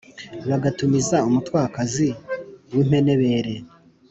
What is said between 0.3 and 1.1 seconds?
Bagatumiz